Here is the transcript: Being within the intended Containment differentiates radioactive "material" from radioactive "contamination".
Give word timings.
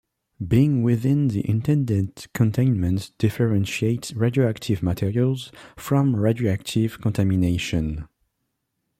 Being 0.47 0.81
within 0.81 1.27
the 1.27 1.47
intended 1.47 2.25
Containment 2.33 3.11
differentiates 3.19 4.13
radioactive 4.13 4.81
"material" 4.81 5.37
from 5.77 6.15
radioactive 6.15 6.99
"contamination". 6.99 8.07